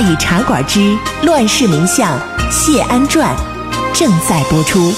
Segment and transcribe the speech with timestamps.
[0.00, 2.16] 大禹茶馆之乱世名相
[2.52, 3.34] 谢安传
[3.92, 4.92] 正在播出。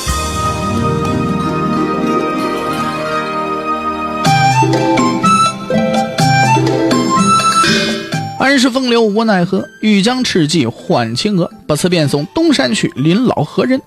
[8.38, 11.50] 安世风流无奈何，欲将赤骥换青鹅。
[11.66, 13.80] 不辞便送东山去，临老何人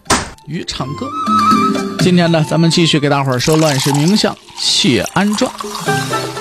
[0.47, 1.07] 与唱歌？
[1.99, 5.51] 今天呢，咱们继续给大伙儿说乱世名相谢安传。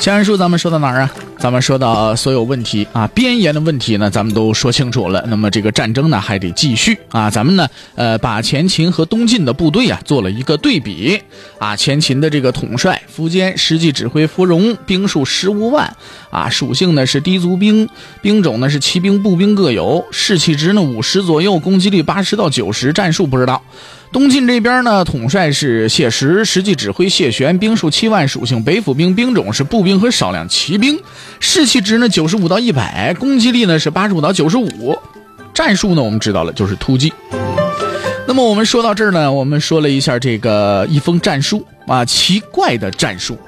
[0.00, 1.10] 前文书咱们说到哪儿啊？
[1.42, 5.24] 咱们说到所有问题啊，边沿的问题呢，咱们都说清楚了。
[5.26, 7.28] 那么这个战争呢，还得继续啊。
[7.28, 11.20] 咱们呢，呃，把前秦和东晋的部队啊做了一个对比
[11.58, 11.74] 啊。
[11.74, 15.92] 前秦的这个统帅苻坚，实际指挥芙蓉，兵数十五万
[16.30, 17.88] 啊，属性呢是低足兵，
[18.20, 23.60] 兵种呢是骑兵、步兵各有，士气值呢五十左右，攻击力八十到九十，战术不知道。
[24.12, 31.00] 东晋这边呢，统帅是谢石，实际指挥谢玄，兵数七万，属性北府兵，兵种是步兵和少量骑兵，
[31.40, 34.96] 士气值呢九十五到一百，攻击力呢是八十五到九十五，
[35.54, 37.10] 战术呢我们知道了就是突击。
[38.28, 43.38] 那么我们说到这儿呢，我们说了一下这个一封战书啊，奇怪的战术。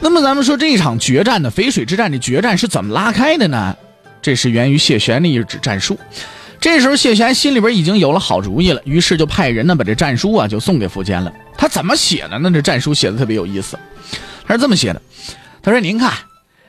[0.00, 3.74] 那么咱们说这一场决战的淝水之战的决战是怎么拉开的呢？
[4.20, 5.98] 这是源于谢玄的一纸战书。
[6.66, 11.32] 这时候谢玄心里边已经有了好主意了，于是就派人呢把这战书啊就送给苻坚了。
[11.56, 12.50] 他怎么写的呢？
[12.50, 13.78] 这战书写的特别有意思，
[14.44, 15.00] 他是这么写的：
[15.62, 16.12] 他说：“您看，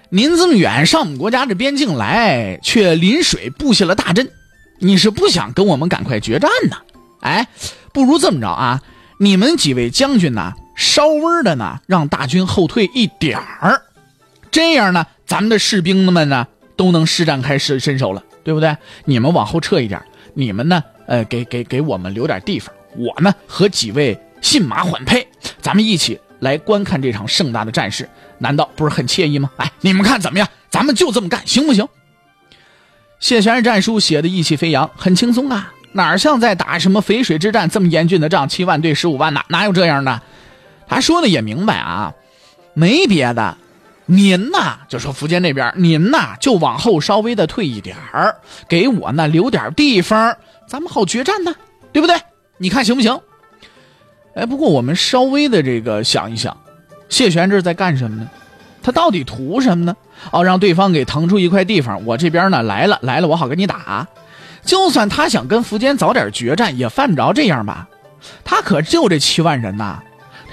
[0.10, 4.30] 您这么远上我们国家这边境来，却临水布下了大阵，
[4.78, 6.78] 你是不想跟我们赶快决战呢？
[7.22, 7.48] 哎，
[7.92, 8.84] 不如这么着啊，
[9.20, 13.82] 你们几位将军呢，稍微的呢让大军后退一点儿，
[14.52, 16.46] 这样呢，咱们的士兵们呢
[16.76, 18.74] 都能施展开身身手了。”对不对？
[19.04, 20.02] 你们往后撤一点，
[20.34, 20.82] 你们呢？
[21.06, 22.74] 呃，给给给我们留点地方。
[22.96, 25.28] 我呢和几位信马缓配，
[25.62, 29.52] 咱们一起来观看这场盛大的战事，难道不是很惬意吗？
[29.58, 30.48] 哎，你们看怎么样？
[30.70, 31.86] 咱们就这么干，行不行？
[33.20, 40.22] 谢玄战书写的意气飞扬，很轻松啊，哪像在打什么淝水之战这么严峻的仗，七万对十五万哪哪有这样的？
[40.88, 42.14] 他说的也明白啊，
[42.74, 43.58] 没别的。
[44.10, 48.36] 您呐，就说苻坚那边，您呐就往后稍微的退一点儿，
[48.68, 50.36] 给我呢留点地方，
[50.68, 51.54] 咱们好决战呢，
[51.92, 52.16] 对不对？
[52.58, 53.20] 你看行不行？
[54.34, 56.56] 哎，不过我们稍微的这个想一想，
[57.10, 58.30] 谢玄这在干什么呢？
[58.82, 59.96] 他到底图什么呢？
[60.32, 64.08] 哦，让对方给腾出一块地方，我这边呢来了来了，我好跟你打。
[64.64, 67.88] 就算他想跟苻坚早点决战，也犯不着这样吧？
[68.46, 70.02] 他可就这七万人呐。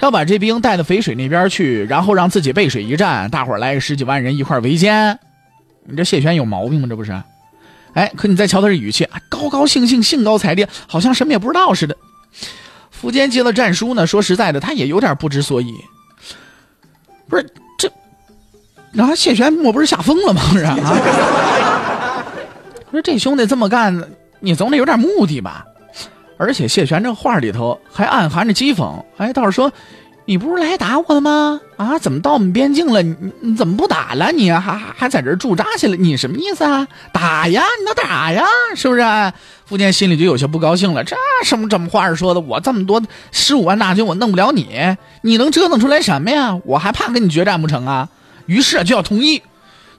[0.05, 5.17] 要把这兵带到淝水那边去，然后让自己背水一战，大伙儿来个十几万人一块围歼，
[5.83, 6.87] 你这谢玄有毛病吗？
[6.87, 7.11] 这不是？
[7.93, 11.97] 哎，可你再瞧他这语气，高高兴兴、兴高采烈，好像什么也不知道似的。
[13.01, 15.73] 苻坚接了战书呢，说实在的，他也有点不知所以。
[17.27, 17.43] 不是
[17.79, 17.91] 这，
[18.91, 20.41] 然后谢玄莫不是吓疯了吗？
[20.51, 20.77] 不是啊？
[22.91, 24.03] 说这兄弟这么干，
[24.39, 25.65] 你总得有点目的吧？
[26.37, 29.71] 而且谢玄这话里头还暗含着讥讽，哎，倒是说，
[30.25, 31.61] 你不是来打我的吗？
[31.77, 33.01] 啊，怎么到我们边境了？
[33.01, 34.31] 你你怎么不打了？
[34.31, 35.95] 你还还在这驻扎去了？
[35.95, 36.87] 你什么意思啊？
[37.13, 38.43] 打呀，你倒打呀，
[38.75, 39.01] 是不是？
[39.01, 41.03] 苻坚心里就有些不高兴了。
[41.03, 42.39] 这什么这么话说的？
[42.39, 46.59] 我这么多十五万大军，我弄不了你，你能折腾出来什么呀？
[46.65, 48.09] 我还怕跟你决战不成啊？
[48.45, 49.41] 于是就要同意。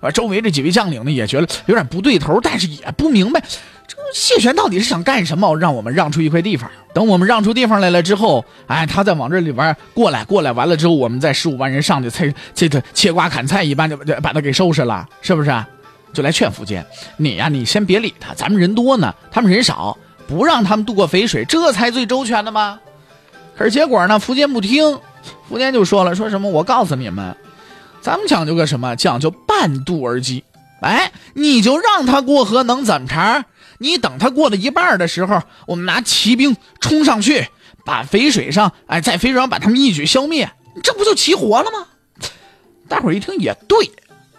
[0.01, 3.43] 而周围这几位将领呢，也觉得有点不对头，但是也不明白。
[3.89, 5.55] 这谢玄到底是想干什么？
[5.57, 15.53] 让我们让出一块地方，等我们让出地方来了之后，哎，他再往这里边过来，过来完了之后，我们再十五万人上去，才这个切瓜砍菜一般就把他给收拾了，是不是？
[16.13, 16.85] 就来劝苻坚，
[17.19, 19.97] 你呀，你先别理他，咱们人多呢，他们人少，
[20.27, 22.81] 不让他们渡过淝水，这才最周全的吗？
[23.57, 24.99] 可是结果呢，苻坚不听，
[25.51, 26.51] 苻坚就说了，说什么？
[26.51, 27.37] 我告诉你们，
[28.01, 28.97] 咱们讲究个什么？
[28.97, 30.43] 讲究半渡而击。
[30.81, 33.45] 哎，你就让他过河，能怎么着？
[33.79, 37.49] 你等他过了一半的时候，我们拿骑兵冲上去，
[37.85, 40.51] 把肥水上，哎，在肥水上把他们一举消灭，
[40.83, 41.87] 这不就齐活了吗？
[42.89, 43.91] 大伙一听也对，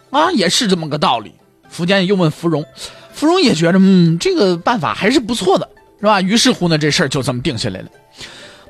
[0.10, 1.34] 啊，也是这么个道理。
[1.76, 2.66] 苻坚又问芙蓉，
[3.14, 5.70] 芙蓉也觉得，嗯，这个办法还是不错的，
[6.00, 6.22] 是吧？
[6.22, 7.88] 于是乎呢，这事儿就这么定下来了。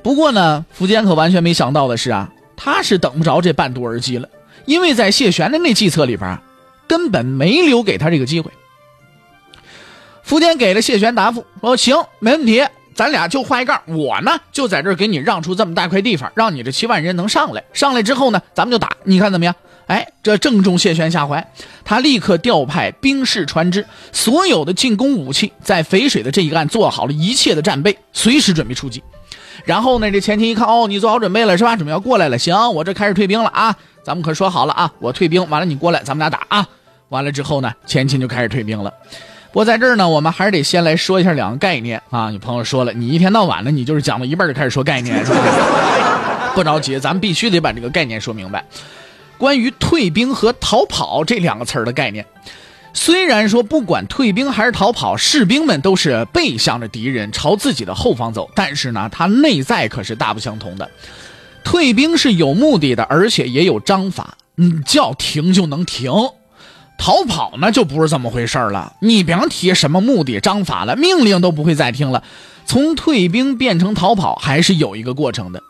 [0.02, 4.28] 不过呢，苻坚可完全没想到的是啊，他是等不着这半渡而击了，
[4.66, 6.38] 因为在谢玄的那计策里边，
[6.88, 8.50] 根本没留给他这个机会。
[10.26, 13.80] 苻坚给了谢玄答复说：“行，没问题，咱俩就画一杠。
[13.86, 17.62] 我呢就在这儿给你让出这么大块地方，让你这七万人能上来。
[17.72, 19.54] 上来之后呢，咱们就打，你看怎么样？”
[19.88, 21.50] 哎，这正中谢玄下怀，
[21.82, 29.02] 他立刻调派兵士、船只，所有的进攻武器，在淝水的这一岸做好了一切的战备，随时准备出击。
[29.64, 31.74] 然后呢，这前秦一看，哦，你做好准备了是吧？
[31.74, 33.74] 准备要过来了，行，我这开始退兵了啊！
[34.02, 36.68] 咱们可说好了啊，我退兵完了，你过来，咱们俩打啊！
[37.08, 38.92] 完了之后呢，前秦就开始退兵了。
[39.50, 42.30] 不过在这儿呢，我们还是得先来说一下两个概念啊。
[42.30, 46.52] 有朋友说了，你一天到晚的，你就是讲到一半就开始说概念，是吧？
[46.54, 48.64] 不着急，咱们必须得把这个概念说明白。
[49.38, 52.26] 关于退兵和逃跑这两个词儿的概念，
[52.92, 60.90] 虽然说不管退兵还是逃跑，士兵们都是背向着敌人朝自己的后方走，但是呢，它内在可是大不相同的。
[61.64, 66.12] 退兵是有目的的，而且也有章法，嗯，叫停就能停；
[66.98, 72.22] 逃跑呢就不是这么回事了，你甭提什么目的、章法了，命令都不会再听了。
[72.66, 75.62] 从退兵变成逃跑，还是有一个过程的。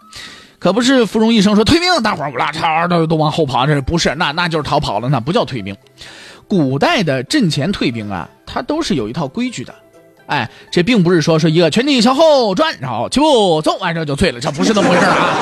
[0.58, 5.76] 可不是芙蓉一生说退兵，大伙儿啦嚓都都往后跑，这不是那那就是逃跑了，那不叫退兵。
[6.48, 9.72] 古代的阵前退兵啊，它都是有一套规矩的。
[10.26, 15.36] 哎，这并不是说是一个全体向后转，然后起步走，完这就退了，这不是那么回事啊。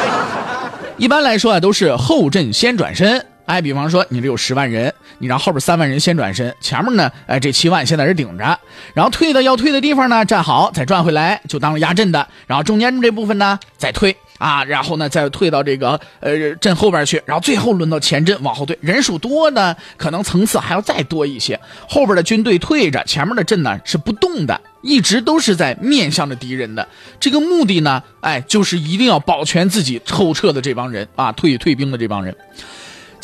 [0.99, 3.25] 一般来说啊，都是后阵先转身。
[3.47, 8.59] 哎，比方说你这有十万人，你让后边三万人先转身，前面呢，哎，这七万现在是顶着，
[8.95, 14.17] 然后退的要退的地方呢站好，再转回来就当压阵的，然后中间这部分呢再退。
[14.39, 18.79] 啊，然后呢，再退到这个呃阵后边去，然后最后轮到前阵往后退。
[18.83, 21.59] 人数多呢，可能层次还要再多一些。
[21.89, 26.87] 后边的军队退着，前面的阵呢是不动的，一直都是在面向着敌人的。
[27.19, 32.37] 这个目的呢，哎，就是一定要保全自己后撤的这帮人啊，退退兵的这帮人。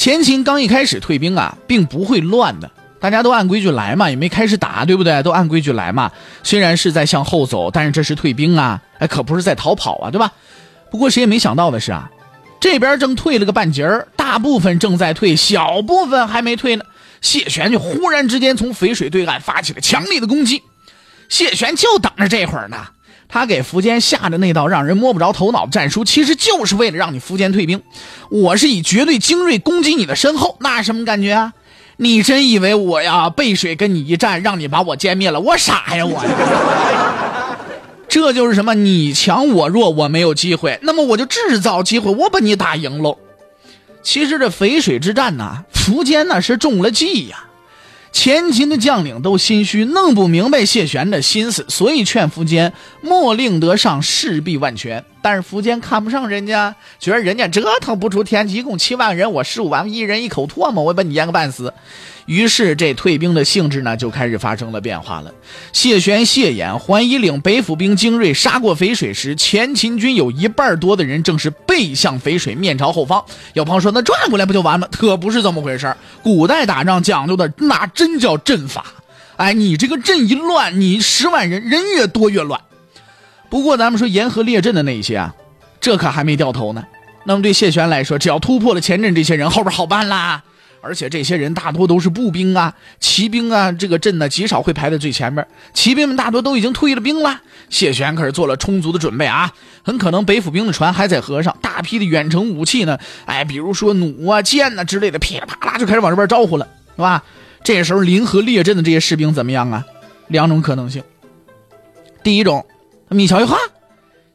[0.03, 2.69] 前秦刚一开始退兵啊，并不会乱的，
[2.99, 5.23] 大家都按规矩来嘛，也没开始打，对不对？
[5.23, 6.11] 都按规矩来嘛。
[6.43, 10.33] 虽然是在向后走，但是这是退兵啊，哎，可不是在逃跑啊，对吧？
[10.91, 12.11] 不过谁也没想到的是啊，
[12.61, 16.85] 这边正退了个半截儿，大部分正在退，小部分还没退呢。
[17.21, 20.65] 谢玄就忽然之间从淝水对岸发起了强烈的攻击，
[21.29, 22.89] 谢玄就等着这会儿呢。
[23.33, 27.83] 他给苻坚下的那道让人摸不着头脑的战书，其实就是为了让你苻坚退兵。
[28.29, 31.55] 我是以绝对精锐攻击你的身后，那什么感觉啊？
[31.97, 35.41] 你真以为我呀背水跟你一战，让你把我歼灭了？
[35.41, 36.23] 我傻呀我！
[38.07, 38.75] 这就是什么？
[38.75, 43.17] 你强我弱，我没有机会，那么我就制造机会，我把你打赢喽。
[44.03, 47.45] 其实这淝水之战呢，苻坚那是中了计呀。
[48.13, 55.05] 前秦的将领都心虚，弄不明白谢玄的心思，所以劝苻坚莫令得上，势必万全。
[55.23, 61.73] 但是苻坚看不上人家，觉得人家折腾不出天，一共七万人，我十五万，一人一口唾沫，我把你淹个半死。
[62.27, 65.33] 于是，这退兵的性质呢，就开始发生了变化了。
[65.73, 73.25] 谢玄、谢衍、桓伊领北府兵精锐杀过淝水时，前秦军有一半多的人正是背向淝水，面朝后方。
[73.55, 74.89] 有朋友说，那转过来不就完了？
[74.93, 78.87] 可不是这么回事古代打仗讲究的那真叫阵法。
[79.37, 82.61] 哎，你这个阵一乱，你十万人人越多越乱。
[83.53, 85.35] 不过，咱们说沿河列阵的那一些啊，
[85.79, 86.83] 这可还没掉头呢。
[87.25, 90.43] 那么对谢玄来说，只要突破了前阵这些人，后边好办啦。
[90.81, 95.47] 而且这些人大多都是步兵啊、骑兵啊，这个阵呢极少会排在最前面。
[95.75, 97.43] 骑兵们大多都已经退了兵了。
[97.69, 107.23] 谢玄可是做了充足的准备啊，很可能北府兵的船还在河上，大批的远程武器呢，哎，比如说弩啊、箭呐之类的，噼里啪啦就开始往这边招呼了，是吧？
[107.63, 109.85] 这时候临河列阵的这些士兵怎么样啊？
[110.29, 111.03] 两种可能性。
[112.23, 112.65] 第一种，
[113.13, 113.57] 米乔一哈，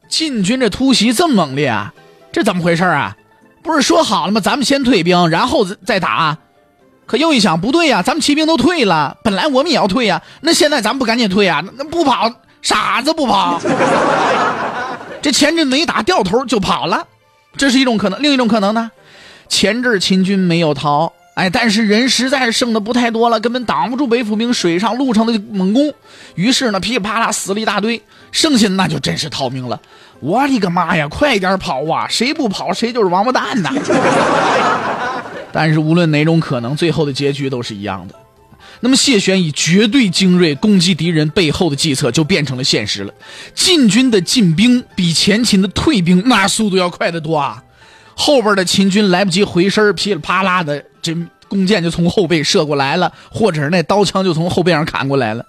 [0.08, 1.94] 晋军这突袭这么猛烈啊，
[2.32, 3.16] 这怎么回事啊？
[3.64, 4.40] 不是说好了吗？
[4.40, 6.38] 咱们先退兵，然后再再打。
[7.06, 10.22] 可又一想，不对呀，咱们骑兵都退了，本来我们也要退呀。
[10.42, 11.64] 那现在咱们不赶紧退啊？
[11.78, 12.32] 那不跑，
[12.62, 13.60] 傻子不跑。
[15.22, 17.06] 这前阵没打，掉头就跑了，
[17.58, 18.22] 这是一种可能。
[18.22, 18.92] 另一种可能呢？
[19.50, 25.94] 前阵秦军没有逃，哎，但是人实在是剩的不太多了，根本挡不住北府兵水上、路上的猛攻。
[26.34, 28.02] 于是呢，噼里啪啦死了一大堆，
[28.32, 29.80] 剩下的那就真是逃命了。
[30.20, 31.08] 我的个妈呀！
[31.08, 32.08] 快点跑啊！
[32.10, 33.72] 谁不跑，谁就是王八蛋呐！
[35.54, 38.16] 但是无论哪种可能，最后的结局都是一样的。
[38.80, 43.14] 那么谢玄以绝对精锐攻击敌人背后的计策就变成了现实了。
[43.54, 47.62] 晋军的进兵比前秦的退兵那速度要快得多啊！
[48.16, 51.16] 后边的秦军来不及回身，噼里啪啦的这
[51.48, 55.46] 弓箭就从后背射过来了，或者是那刀枪就从后背上砍过来了。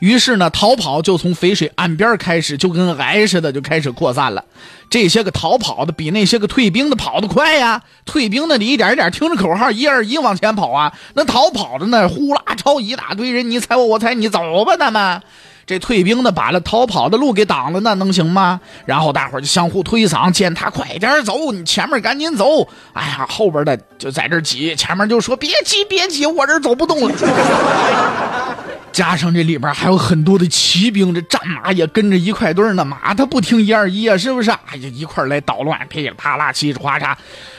[0.00, 4.42] 于是呢，逃跑就从淝水岸边开始，就跟癌似的就开始扩散了。
[4.90, 7.82] 这些个逃跑的比那些个退兵的跑得快呀！
[8.04, 10.92] 退兵的你一点一点听着口号，一二一往前跑啊！
[11.14, 15.20] 那逃跑的呢，呼啦超一大堆人，你踩我，我踩你，走吧，咱们。
[15.66, 18.60] 这退兵的把那逃跑的路给挡了，那能行吗？
[18.84, 22.68] 然后大伙就相互推搡，见他快点走，你前面赶紧走。
[22.92, 27.14] 哎呀，后边的就在这挤，前面就说别挤，别挤，我这走不动了。
[28.92, 32.84] 加上这里边还有很多的骑兵，这战马也跟着一块堆呢。
[32.84, 34.50] 马他不听一二一啊，是不是？
[34.50, 37.16] 哎呀，一块来捣乱，噼里啪啦，叽里哗嚓，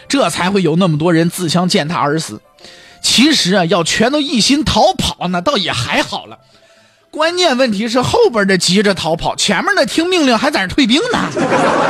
[0.07, 2.39] 这才会有那么多人自相践踏而死。
[3.01, 6.37] 其实啊，要全都一心逃跑，那倒也还好了。
[7.15, 11.19] 关键问题是后边的急着逃跑，前面的听命令还在那退兵呢。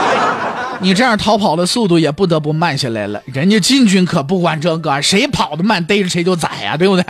[0.81, 3.19] 你这样逃跑的速度也不得不慢下来了。
[3.25, 7.03] 人家禁军可不管这个，谁跑得慢，逮着谁就宰呀，对不对？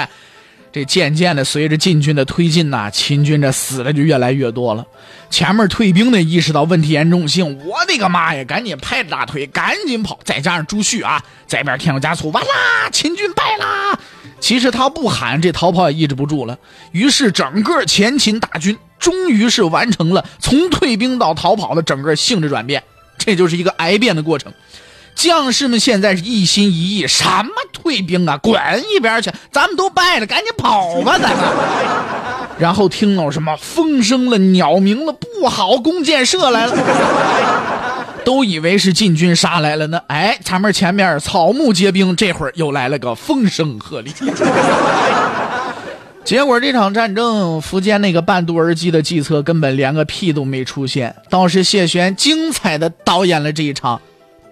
[0.75, 4.85] 这渐渐的随着晋军的推进呐，秦军这死的就越来越多了。
[5.29, 10.19] 前面退兵的意识到问题严重性，我的个妈呀，赶紧拍着大腿赶紧跑。
[10.25, 13.97] 再加上朱旭啊，在边添油加醋，完啦，秦军败啦。
[14.41, 16.59] 其实他不喊，这逃跑也抑制不住了。
[16.91, 22.83] 于是整个前秦大军终于是完成了从退兵到逃跑的整个性质转变，
[23.17, 24.51] 这就是一个癌变的过程。
[25.15, 28.53] 将士们现在是一心一意，什么退兵啊，滚
[28.93, 29.31] 一边去！
[29.51, 31.39] 咱们都败了，赶紧跑吧，咱们。
[32.59, 36.77] 然后听到什么风声了、鸟鸣了，不好，弓箭射来了。
[38.23, 44.11] 都以为是晋军杀来了呢，哎，前面前面草木皆兵，这会儿又来了个风声鹤唳。
[46.25, 54.01] 结果这场战争，苻坚那个半渡而击的计策根本连个屁都没出现，倒是谢玄精彩的导演了这一场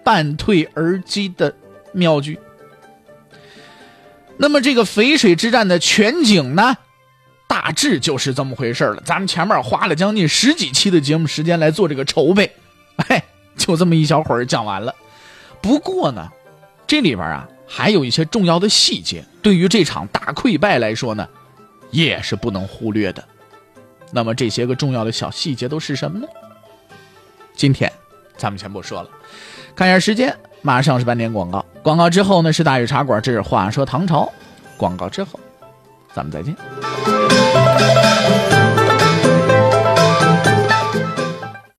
[0.04, 1.52] 半退而击的
[1.92, 2.38] 妙句。
[4.36, 6.76] 那么这个淝水之战的全景呢，
[7.48, 9.02] 大致就是这么回事了。
[9.04, 12.52] 咱们前面花了将近十几期的节目时间来做这个筹备，
[12.96, 13.24] 哎。
[13.56, 14.92] 就这么一小会儿讲完了，
[15.62, 16.28] 不过呢，
[16.88, 21.26] 这里边啊还有一些重要的细节，对于这场大溃败来说呢，
[21.92, 23.24] 也是不能忽略的。
[24.10, 26.26] 那么这些个重要的小细节都是什么呢？
[27.54, 27.90] 今天
[28.36, 29.08] 咱们先不说了，
[29.76, 34.32] 看一下时间，马上是半点广告，广告之后呢是大禹茶馆，这是话说唐朝，
[34.76, 35.38] 广告之后，
[36.14, 36.54] 咱们再见。